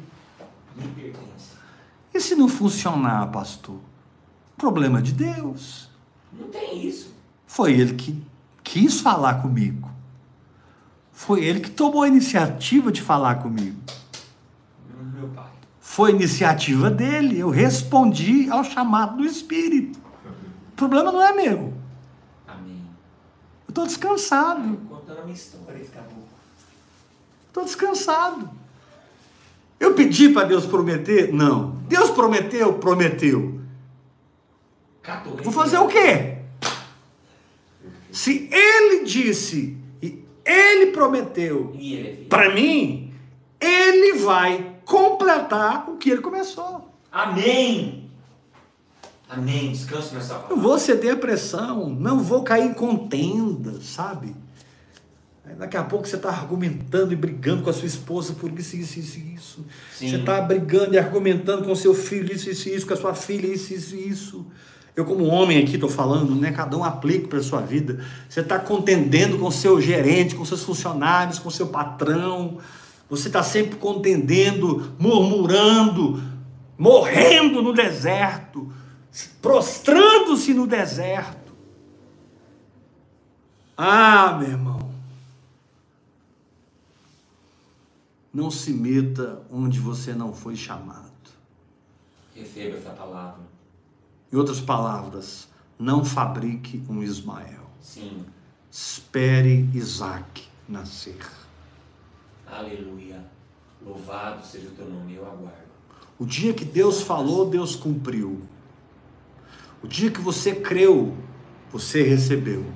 [0.76, 1.58] Me pertence.
[2.14, 3.80] E se não funcionar, pastor?
[4.56, 5.88] Problema de Deus.
[6.32, 7.14] Não tem isso.
[7.46, 8.22] Foi ele que
[8.62, 9.87] quis falar comigo.
[11.18, 13.76] Foi ele que tomou a iniciativa de falar comigo.
[15.12, 15.50] Meu pai.
[15.80, 17.40] Foi iniciativa dele.
[17.40, 19.98] Eu respondi ao chamado do Espírito.
[19.98, 21.74] O problema não é meu.
[22.46, 22.84] Amém.
[23.66, 24.78] Eu estou descansado.
[24.88, 26.22] Contando a minha história, esse caboclo.
[27.48, 28.48] Estou descansado.
[29.80, 31.32] Eu pedi para Deus prometer?
[31.32, 31.80] Não.
[31.88, 32.74] Deus prometeu?
[32.74, 33.60] Prometeu.
[35.42, 36.38] Vou fazer o quê?
[38.12, 39.77] Se ele disse
[40.48, 41.74] ele prometeu
[42.28, 43.12] para mim,
[43.60, 46.90] ele vai completar o que ele começou.
[47.12, 48.10] Amém.
[49.28, 49.72] Amém.
[49.72, 50.56] Descanso nessa palavra.
[50.56, 54.34] vou ceder a pressão, não vou cair em contenda, sabe?
[55.58, 58.98] Daqui a pouco você está argumentando e brigando com a sua esposa por isso, isso,
[58.98, 59.66] isso, isso.
[59.94, 60.10] Sim.
[60.10, 63.46] Você está brigando e argumentando com seu filho, isso, isso, isso, com a sua filha,
[63.46, 64.46] isso, isso, isso.
[64.98, 66.50] Eu, como homem aqui, estou falando, né?
[66.50, 68.04] Cada um aplique para a sua vida.
[68.28, 72.58] Você está contendendo com seu gerente, com seus funcionários, com seu patrão.
[73.08, 76.20] Você está sempre contendendo, murmurando,
[76.76, 78.72] morrendo no deserto,
[79.40, 81.52] prostrando-se no deserto.
[83.76, 84.90] Ah, meu irmão.
[88.34, 91.06] Não se meta onde você não foi chamado.
[92.34, 93.57] Receba essa palavra.
[94.32, 97.70] Em outras palavras, não fabrique um Ismael.
[97.80, 98.24] Sim.
[98.70, 101.18] Espere Isaac nascer.
[102.46, 103.24] Aleluia.
[103.84, 105.68] Louvado seja o teu nome, eu aguardo.
[106.18, 108.42] O dia que Deus falou, Deus cumpriu.
[109.82, 111.16] O dia que você creu,
[111.70, 112.66] você recebeu.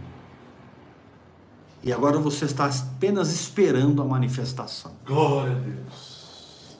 [1.82, 4.92] E agora você está apenas esperando a manifestação.
[5.04, 6.78] Glória a Deus.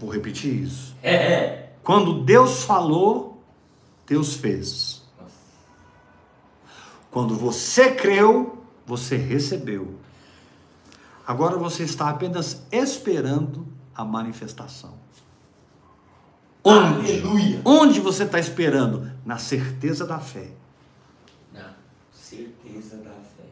[0.00, 0.96] Vou repetir isso.
[1.02, 1.70] É.
[1.84, 3.29] Quando Deus falou,
[4.10, 5.02] Deus fez.
[7.12, 9.94] Quando você creu, você recebeu.
[11.24, 14.94] Agora você está apenas esperando a manifestação.
[16.64, 17.12] Onde?
[17.12, 17.62] Aleluia.
[17.64, 19.12] Onde você está esperando?
[19.24, 20.48] Na certeza da fé.
[21.54, 21.72] Na
[22.12, 23.46] certeza da fé.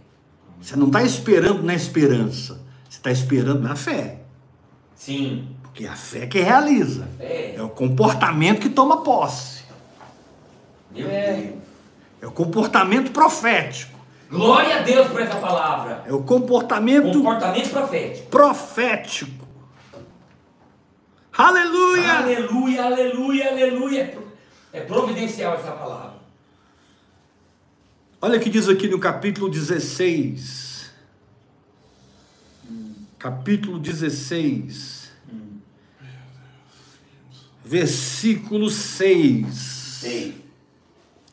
[0.61, 2.61] Você não está esperando na esperança.
[2.89, 4.23] Você está esperando na fé.
[4.97, 5.55] Sim.
[5.63, 7.07] Porque é a fé que realiza.
[7.17, 7.55] Fé.
[7.55, 9.58] É o comportamento que toma posse.
[11.07, 11.55] É.
[12.21, 13.99] É o comportamento profético.
[14.31, 16.05] Glória a Deus por essa palavra.
[16.07, 18.27] É o comportamento Comportamento profético.
[18.29, 19.49] profético.
[21.33, 22.13] Aleluia!
[22.15, 24.19] Aleluia, aleluia, aleluia.
[24.73, 26.19] É providencial essa palavra.
[28.21, 30.91] Olha o que diz aqui no capítulo 16.
[33.19, 35.13] Capítulo 16.
[37.65, 39.47] Versículo 6.
[39.55, 40.48] Sei.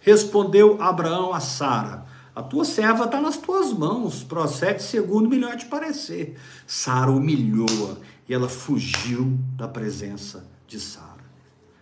[0.05, 5.65] Respondeu Abraão a Sara: A tua serva está nas tuas mãos, procede segundo melhor te
[5.65, 6.37] parecer.
[6.67, 7.97] Sara humilhou-a
[8.29, 11.25] e ela fugiu da presença de Sara.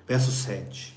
[0.07, 0.95] Verso 7.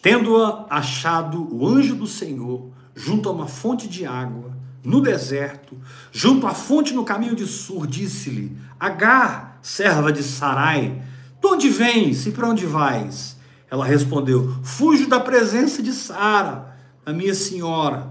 [0.00, 4.50] Tendo-a achado o anjo do Senhor junto a uma fonte de água,
[4.82, 5.76] no deserto,
[6.10, 11.02] junto à fonte no caminho de Sur, disse-lhe: Agar, serva de Sarai,
[11.42, 13.33] de onde vens e para onde vais?
[13.74, 18.08] Ela respondeu: Fujo da presença de Sara, a minha senhora.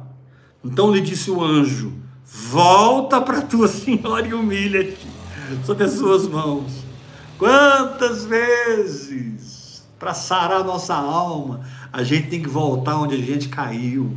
[0.61, 1.93] Então lhe disse o anjo:
[2.25, 5.07] Volta para tua senhora e humilha-te
[5.65, 6.83] sob as suas mãos.
[7.37, 11.61] Quantas vezes, para sarar nossa alma,
[11.93, 14.13] a gente tem que voltar onde a gente caiu.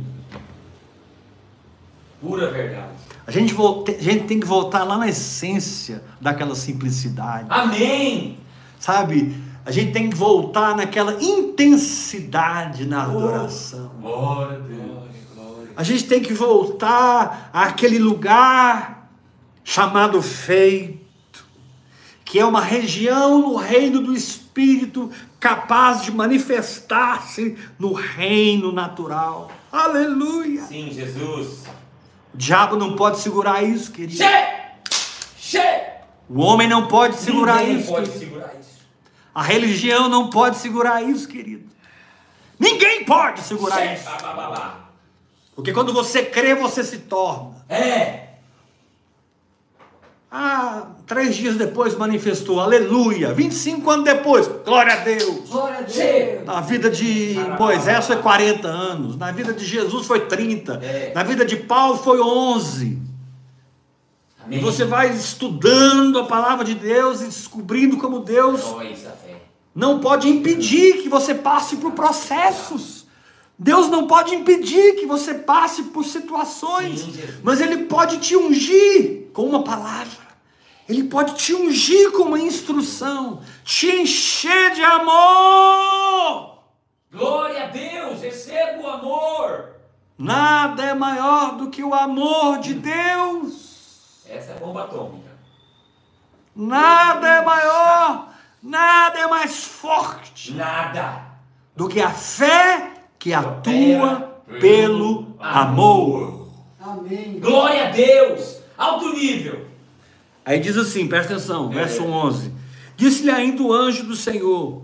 [2.19, 2.91] Pura verdade.
[3.25, 7.47] A gente, volta, a gente tem que voltar lá na essência daquela simplicidade.
[7.49, 8.37] Amém.
[8.77, 9.46] Sabe?
[9.67, 13.91] A gente tem que voltar naquela intensidade na adoração.
[13.99, 15.07] Glória a Deus.
[15.75, 19.09] A gente tem que voltar àquele lugar
[19.65, 21.43] chamado feito,
[22.23, 29.51] que é uma região no reino do Espírito capaz de manifestar-se no reino natural.
[29.69, 30.61] Aleluia!
[30.61, 31.65] Sim, Jesus.
[32.33, 34.15] O diabo não pode segurar isso, querido.
[34.23, 34.47] Che!
[35.37, 35.87] Che!
[36.29, 37.91] O homem não pode segurar Ninguém isso.
[37.91, 38.56] pode segurar isso.
[39.37, 41.69] A religião não pode segurar isso, querido.
[42.57, 44.09] Ninguém pode segurar isso.
[45.55, 47.51] Porque quando você crê, você se torna.
[47.69, 48.29] É.
[50.31, 53.31] Ah, três dias depois manifestou, aleluia.
[53.31, 55.47] 25 anos depois, glória a Deus.
[55.47, 55.81] Glória a.
[55.83, 56.43] Deus.
[56.43, 61.11] Na vida de Moisés foi 40 anos, na vida de Jesus foi 30, É.
[61.13, 62.99] na vida de Paulo foi 11.
[64.47, 64.59] Amém.
[64.59, 68.63] E você vai estudando a palavra de Deus e descobrindo como Deus
[69.75, 73.05] não pode impedir que você passe por processos.
[73.59, 79.29] Deus não pode impedir que você passe por situações, Sim, mas Ele pode te ungir
[79.33, 80.27] com uma palavra.
[80.87, 86.59] Ele pode te ungir com uma instrução, te encher de amor.
[87.11, 88.21] Glória a Deus.
[88.21, 89.75] Receba o amor.
[90.17, 93.66] Nada é maior do que o amor de Deus.
[94.29, 95.29] Essa é a bomba atômica.
[96.55, 98.29] Nada é maior,
[98.63, 101.21] nada é mais forte Nada.
[101.75, 106.49] do que a fé que atua pelo amor.
[106.81, 107.39] Amém.
[107.39, 108.57] Glória a Deus.
[108.77, 109.67] Alto nível.
[110.45, 111.75] Aí diz assim, presta atenção, É.
[111.75, 112.51] verso 11:
[112.95, 114.81] Disse-lhe ainda o anjo do Senhor: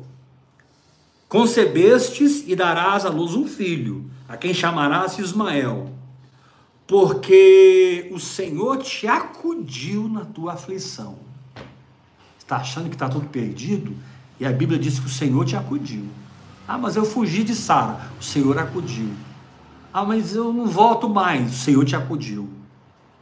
[1.28, 5.90] Concebestes e darás à luz um filho, a quem chamarás Ismael.
[6.94, 11.16] Porque o Senhor te acudiu na tua aflição.
[12.38, 13.96] Está achando que está tudo perdido?
[14.40, 16.06] E a Bíblia diz que o Senhor te acudiu.
[16.68, 18.12] Ah, mas eu fugi de Sara.
[18.20, 19.10] O Senhor acudiu.
[19.92, 21.52] Ah, mas eu não volto mais.
[21.52, 22.48] O Senhor te acudiu.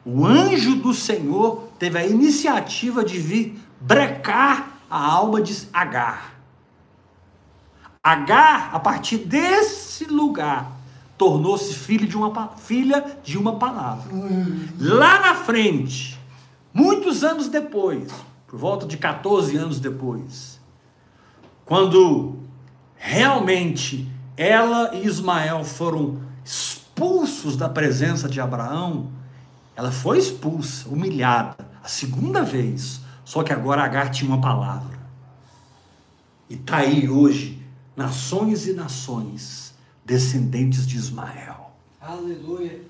[0.03, 6.35] O anjo do Senhor teve a iniciativa de vir brecar a alma de Agar.
[8.03, 10.80] Agar, a partir desse lugar,
[11.21, 14.11] tornou-se filho de uma filha de uma palavra.
[14.79, 16.19] Lá na frente,
[16.73, 18.11] muitos anos depois,
[18.47, 20.59] por volta de 14 anos depois,
[21.63, 22.39] quando
[22.95, 29.11] realmente ela e Ismael foram expulsos da presença de Abraão,
[29.75, 32.99] ela foi expulsa, humilhada, a segunda vez.
[33.23, 34.97] Só que agora Agar tinha uma palavra.
[36.49, 37.63] E está aí hoje,
[37.95, 39.70] nações e nações,
[40.11, 41.71] descendentes de Ismael.
[42.01, 42.81] Aleluia.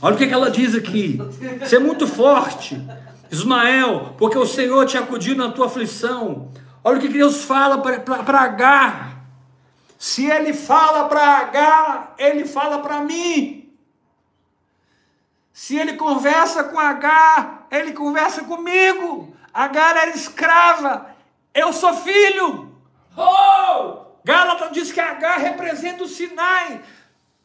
[0.00, 1.18] Olha o que, que ela diz aqui.
[1.58, 2.80] Você é muito forte,
[3.28, 6.48] Ismael, porque o Senhor te acudiu na tua aflição.
[6.84, 9.26] Olha o que, que Deus fala para Agar.
[9.98, 13.68] Se ele fala para Agar, ele fala para mim.
[15.52, 19.34] Se ele conversa com Agar, ele conversa comigo.
[19.52, 21.08] Agar era escrava,
[21.52, 22.72] eu sou filho.
[23.16, 24.03] Oh!
[24.24, 26.80] Gálatas diz que Agar representa o Sinai,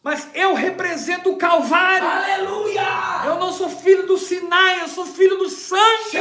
[0.01, 2.07] mas eu represento o Calvário.
[2.07, 3.25] Aleluia!
[3.25, 6.17] Eu não sou filho do Sinai, eu sou filho do sangue.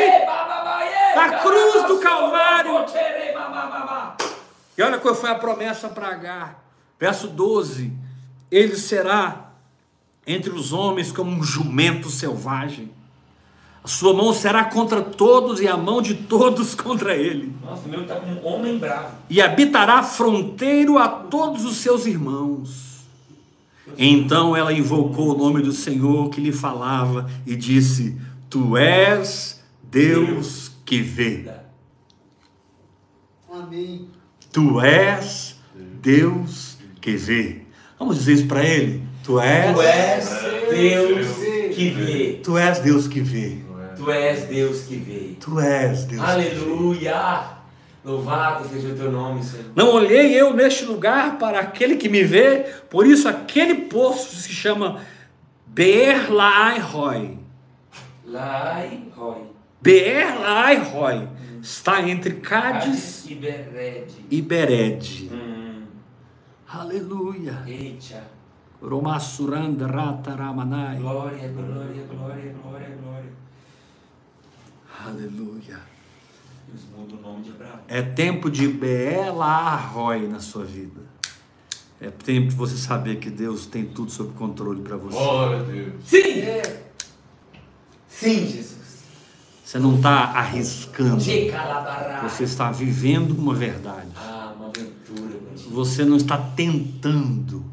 [1.14, 2.72] Da cruz do Calvário.
[4.76, 6.64] E olha qual foi a promessa para Agar.
[6.98, 7.92] Verso 12:
[8.50, 9.52] Ele será
[10.26, 12.92] entre os homens como um jumento selvagem.
[13.82, 17.52] A sua mão será contra todos e a mão de todos contra ele.
[17.64, 19.14] Nossa, o meu tá com um homem bravo.
[19.30, 22.88] E habitará fronteiro a todos os seus irmãos.
[23.96, 28.16] Então ela invocou o nome do Senhor que lhe falava e disse:
[28.50, 31.48] Tu és Deus que vê.
[33.50, 34.08] Amém.
[34.52, 35.56] Tu és
[36.02, 37.62] Deus que vê.
[37.98, 39.02] Vamos dizer isso para ele?
[39.24, 40.28] Tu és, Tu és
[40.70, 41.68] Deus vê.
[41.70, 42.40] que vê.
[42.44, 43.58] tu és Deus que vê.
[43.98, 45.36] Tu és Deus que vê.
[45.40, 46.22] Tu és Deus.
[46.22, 47.58] Aleluia!
[48.04, 49.66] Louvado seja o teu nome, Senhor.
[49.74, 54.50] Não olhei eu neste lugar para aquele que me vê, por isso aquele poço se
[54.50, 55.00] chama
[55.66, 57.38] Beer Laai Roy.
[58.24, 59.42] Lai, Roy.
[59.82, 61.28] Beer Laai Roy
[61.60, 64.12] está entre Cádiz Cádiz e Bered.
[64.30, 65.30] e Bered.
[65.32, 65.82] Hum,
[66.68, 67.62] Aleluia.
[67.66, 68.22] eita.
[68.80, 70.98] Romassuranda Rataramanai.
[70.98, 73.47] Glória, glória, glória, glória, glória.
[75.06, 75.80] Aleluia.
[76.66, 77.80] Deus muda o nome de Abraão.
[77.86, 81.00] É tempo de Beer Laai Roy na sua vida.
[82.00, 85.16] É tempo de você saber que Deus tem tudo sob controle para você.
[85.16, 85.94] Glória a Deus.
[86.04, 86.40] Sim!
[86.40, 86.88] É.
[88.08, 88.78] Sim, Jesus.
[89.64, 91.22] Você não está arriscando.
[92.22, 94.08] Você está vivendo uma verdade.
[94.16, 95.38] Ah, uma aventura.
[95.70, 97.64] Você não está tentando.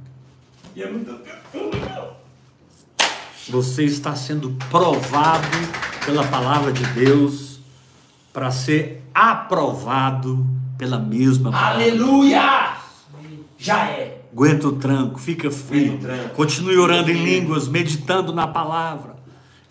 [0.75, 2.17] E é muito aventura.
[3.47, 5.47] Você está sendo provado
[6.05, 7.59] pela palavra de Deus
[8.31, 10.45] para ser aprovado
[10.77, 11.83] pela mesma palavra.
[11.83, 12.77] Aleluia!
[13.57, 14.21] Já é.
[14.31, 15.99] Aguenta o tranco, fica firme.
[16.35, 19.15] Continue orando em línguas, meditando na palavra,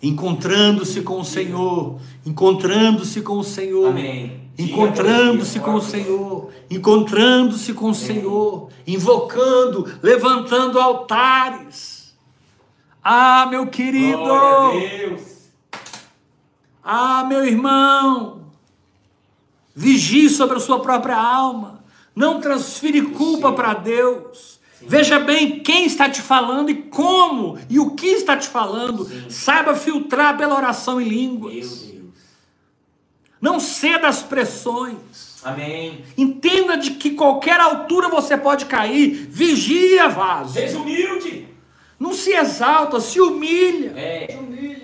[0.01, 3.91] encontrando-se com o Senhor, encontrando-se com o Senhor.
[3.91, 4.41] Amém.
[4.57, 12.15] Encontrando-se com o Senhor, encontrando-se com o Senhor, invocando, levantando altares.
[13.03, 14.17] Ah, meu querido!
[14.17, 15.34] Glória a Deus.
[16.87, 18.43] Ah, meu irmão,
[19.75, 21.83] vigie sobre a sua própria alma.
[22.15, 24.59] Não transfere culpa para Deus.
[24.81, 29.09] Veja bem quem está te falando e como e o que está te falando.
[29.31, 31.53] Saiba filtrar pela oração em Meu línguas.
[31.53, 31.95] Deus.
[33.41, 35.41] Não ceda às pressões.
[35.43, 36.05] Amém.
[36.15, 39.27] Entenda de que qualquer altura você pode cair.
[39.29, 40.53] Vigia, vaso.
[40.53, 41.47] Seja humilde.
[41.99, 43.91] Não se exalta, se humilha.
[43.95, 44.37] É.
[44.39, 44.74] Humilha.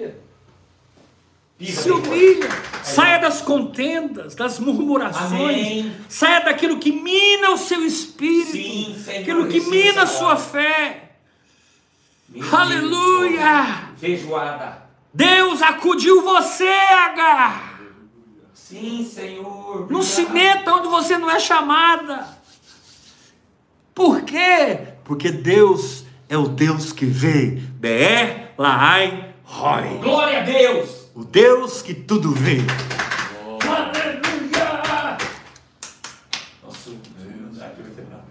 [1.68, 2.50] Se bem humilha,
[2.84, 5.96] saia das contendas, das murmurações, Amém.
[6.10, 11.12] saia daquilo que mina o seu espírito, Sim, Senhor, aquilo que mina a sua fé.
[12.30, 13.90] Meu Deus, Aleluia!
[13.98, 14.82] Feijoada.
[15.14, 17.82] Deus acudiu você, Agar.
[18.54, 19.92] Sim, Senhor.
[19.92, 20.56] Não se obrigado.
[20.56, 22.26] meta onde você não é chamada.
[23.94, 24.80] Por quê?
[25.04, 27.62] Porque Deus é o Deus que vê.
[27.76, 29.98] Be'er Laai Roy.
[30.02, 31.01] Glória a Deus.
[31.14, 32.60] O Deus que tudo vê.
[33.68, 35.18] Aleluia.
[36.64, 38.24] Nossa, não dá pra você bravo.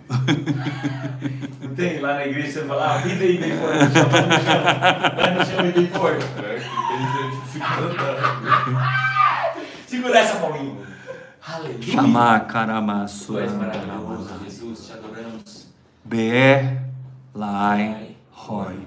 [1.61, 5.73] Não tem lá na igreja, você fala, ah, vida aí bem forte, chama, não chama.
[5.73, 6.27] Bem forte.
[6.27, 8.79] Que tem gente que fica andando.
[9.87, 10.77] Segura essa mãoinha.
[11.47, 11.83] Aleluia.
[11.83, 13.33] Chamar caramaço.
[13.33, 15.69] Tu és maravilhoso, Jesus, te adoramos.
[16.05, 16.81] Be
[17.35, 18.87] Lai Roy.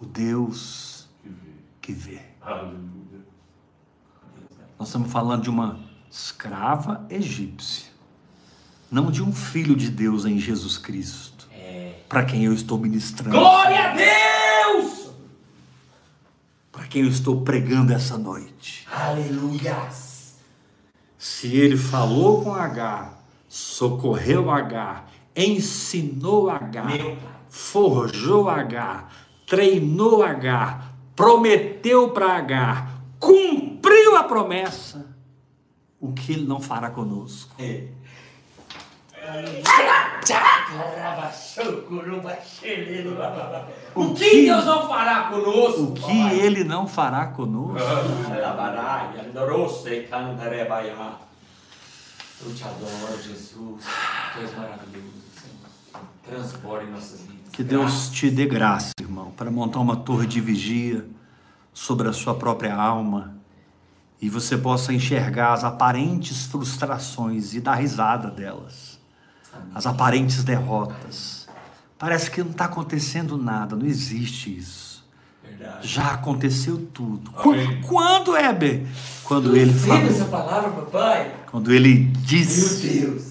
[0.00, 1.08] O Deus
[1.80, 2.20] que vê.
[2.40, 2.93] Aleluia.
[4.78, 5.78] Nós estamos falando de uma
[6.10, 7.86] escrava egípcia,
[8.90, 11.94] não de um filho de Deus em Jesus Cristo, É.
[12.08, 15.10] para quem eu estou ministrando, Glória a Deus!
[16.70, 18.86] para quem eu estou pregando essa noite.
[18.92, 20.34] Aleluias.
[21.16, 23.14] Se ele falou com H,
[23.48, 25.04] socorreu H,
[25.36, 26.84] ensinou H,
[27.48, 29.08] forjou H,
[29.46, 30.82] treinou H,
[31.16, 32.88] prometeu para H,
[33.20, 33.73] cumpriu
[34.16, 35.06] a promessa,
[36.00, 37.54] o que ele não fará conosco?
[37.58, 37.88] É.
[43.94, 45.82] O que Deus não fará conosco?
[45.82, 47.78] O que ele não fará conosco?
[52.44, 53.84] Eu te adoro, Jesus.
[54.34, 56.04] Tu és maravilhoso, Senhor.
[56.26, 57.52] Transborde nossas vidas.
[57.52, 61.06] Que Deus te dê graça, irmão, para montar uma torre de vigia
[61.72, 63.34] sobre a sua própria alma
[64.20, 68.98] e você possa enxergar as aparentes frustrações e dar risada delas,
[69.74, 71.46] as aparentes derrotas.
[71.98, 75.04] Parece que não está acontecendo nada, não existe isso.
[75.42, 75.86] Verdade.
[75.86, 77.30] Já aconteceu tudo.
[77.36, 77.80] Amém.
[77.82, 78.86] Qu- Quando, Heber?
[79.24, 81.32] Quando ele Entende essa palavra, papai?
[81.50, 83.22] quando ele Meu disse, Deus.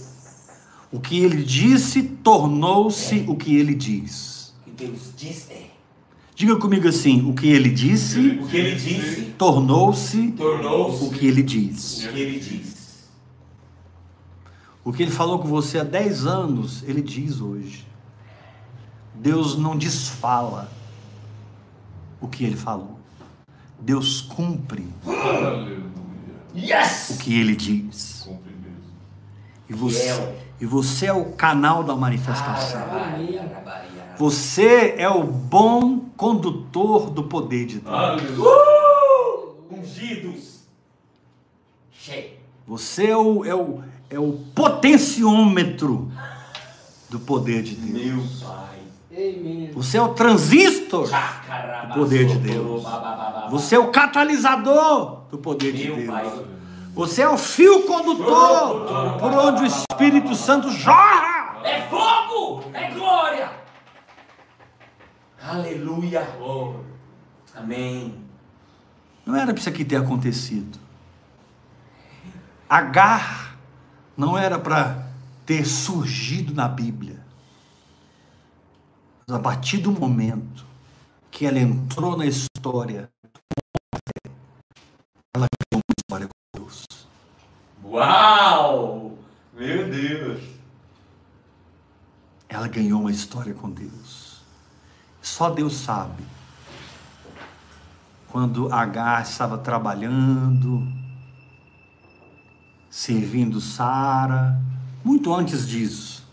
[0.91, 4.53] o que ele disse tornou-se o que ele diz.
[4.65, 5.67] O que Deus diz é.
[6.35, 11.27] Diga comigo assim: o que ele disse O que ele disse tornou-se tornou-se o que
[11.27, 12.03] ele diz.
[12.05, 13.09] o que ele diz.
[14.83, 17.87] O que ele falou com você há 10 anos, ele diz hoje.
[19.15, 20.69] Deus não desfala
[22.19, 22.99] o que ele falou.
[23.79, 25.83] Deus cumpre Aleluia.
[27.09, 28.27] o que ele diz.
[29.69, 30.35] E você, Fiel.
[30.59, 32.81] e você é o canal da manifestação.
[32.81, 33.92] Arabai.
[34.17, 38.37] Você é o bom condutor do poder de Deus.
[38.37, 39.55] Uh!
[39.71, 40.59] Ungidos.
[41.91, 42.31] Cheio.
[42.67, 46.11] Você é o, é o, é o potenciômetro
[47.09, 48.41] do poder de Deus.
[48.41, 49.69] Meu Pai.
[49.73, 51.07] Você é o transistor.
[51.07, 52.83] Chacaraba, O poder de Deus.
[53.51, 56.45] Você é o catalisador do poder de Deus.
[56.93, 61.61] Você é o fio condutor por onde o Espírito Santo jorra.
[61.63, 62.63] É fogo!
[62.73, 63.62] É glória!
[65.45, 66.21] Aleluia!
[66.37, 66.79] Glória.
[67.53, 68.17] Amém.
[69.25, 70.79] Não era para isso aqui ter acontecido.
[72.69, 73.57] Agar
[74.15, 75.05] não era para
[75.45, 77.21] ter surgido na Bíblia.
[79.27, 80.65] Mas a partir do momento
[81.29, 83.09] que ela entrou na história,
[85.35, 86.85] ela criou uma história com Deus.
[87.83, 89.17] Uau!
[89.53, 90.41] Meu Deus!
[92.47, 94.22] Ela ganhou uma história com Deus.
[95.23, 96.21] Só Deus sabe.
[98.27, 100.85] Quando Agar estava trabalhando,
[102.89, 104.61] servindo Sara,
[105.01, 106.27] muito antes disso.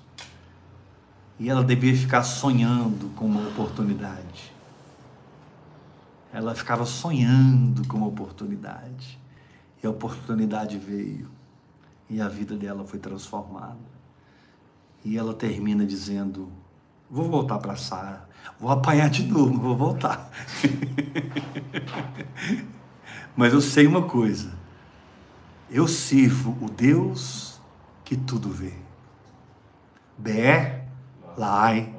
[1.38, 4.52] E ela devia ficar sonhando com uma oportunidade.
[6.32, 9.20] Ela ficava sonhando com uma oportunidade.
[9.80, 11.30] E a oportunidade veio.
[12.08, 13.78] E a vida dela foi transformada.
[15.04, 16.50] E ela termina dizendo:
[17.10, 18.28] Vou voltar para Sara.
[18.58, 20.30] Vou apanhar de novo, vou voltar.
[23.36, 24.52] Mas eu sei uma coisa.
[25.70, 27.60] Eu sirvo o Deus
[28.04, 28.72] que tudo vê.
[30.16, 30.84] Bé,
[31.36, 31.94] Lai,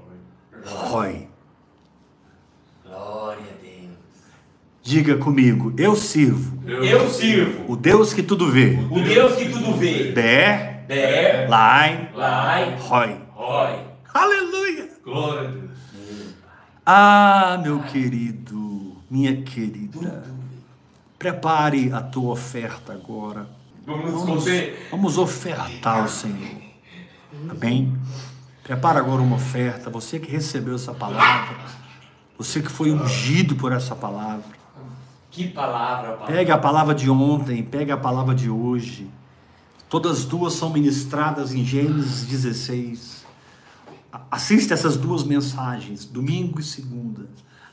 [0.66, 1.28] Roy.
[2.86, 3.98] Glória a Deus.
[4.84, 8.78] Diga comigo, eu sirvo Eu sirvo o Deus que tudo vê.
[8.90, 10.12] o Deus que tudo vê.
[10.12, 13.18] Bé, Bé, Lai, Lai, Roy.
[13.34, 13.91] Roy.
[14.14, 14.90] Aleluia!
[15.04, 15.72] Glória a Deus.
[16.86, 20.24] Ah, meu querido, minha querida,
[21.18, 23.48] prepare a tua oferta agora.
[23.86, 24.46] Vamos
[24.90, 26.62] Vamos, ofertar ao Senhor.
[27.50, 27.98] Amém?
[28.64, 29.90] Prepara agora uma oferta.
[29.90, 31.58] Você que recebeu essa palavra,
[32.38, 34.62] você que foi ungido por essa palavra.
[35.30, 36.28] Que palavra, Pai.
[36.28, 39.10] Pega a palavra de ontem, pega a palavra de hoje.
[39.90, 43.21] Todas as duas são ministradas em Gênesis 16.
[44.12, 47.26] A- Assista essas duas mensagens, domingo e segunda.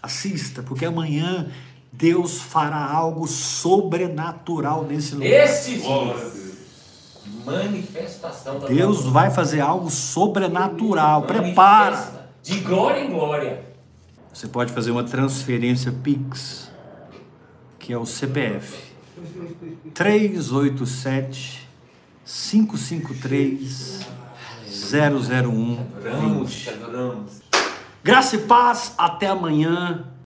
[0.02, 1.48] Assista, porque amanhã
[1.92, 5.28] Deus fará algo sobrenatural nesse lugar.
[5.28, 5.84] Esses dias.
[5.84, 6.48] Deus.
[7.44, 11.22] Manifestação da Deus vai fazer algo sobrenatural.
[11.22, 12.28] Prepara.
[12.42, 13.64] De glória em glória.
[14.32, 16.70] Você pode fazer uma transferência Pix,
[17.78, 18.76] que é o CPF
[19.94, 21.68] 387
[22.24, 23.97] 553
[24.92, 27.42] 001 Adoramos, te adoramos.
[28.02, 30.04] Graça e paz, até amanhã.